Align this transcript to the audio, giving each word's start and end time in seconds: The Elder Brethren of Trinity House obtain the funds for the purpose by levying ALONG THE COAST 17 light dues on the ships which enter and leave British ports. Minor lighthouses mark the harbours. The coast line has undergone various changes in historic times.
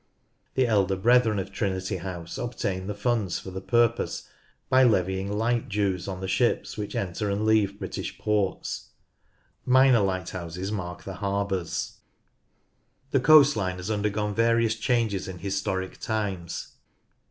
The 0.55 0.65
Elder 0.65 0.95
Brethren 0.95 1.37
of 1.37 1.51
Trinity 1.51 1.97
House 1.97 2.39
obtain 2.39 2.87
the 2.87 2.95
funds 2.95 3.37
for 3.37 3.51
the 3.51 3.61
purpose 3.61 4.27
by 4.67 4.81
levying 4.83 5.29
ALONG 5.29 5.37
THE 5.37 5.37
COAST 5.37 5.45
17 5.45 5.57
light 5.57 5.69
dues 5.93 6.07
on 6.07 6.21
the 6.21 6.27
ships 6.27 6.75
which 6.75 6.95
enter 6.95 7.29
and 7.29 7.45
leave 7.45 7.77
British 7.77 8.17
ports. 8.17 8.89
Minor 9.63 9.99
lighthouses 9.99 10.71
mark 10.71 11.03
the 11.03 11.13
harbours. 11.13 11.97
The 13.11 13.19
coast 13.19 13.55
line 13.55 13.77
has 13.77 13.91
undergone 13.91 14.33
various 14.33 14.73
changes 14.73 15.27
in 15.27 15.37
historic 15.37 15.99
times. 15.99 16.77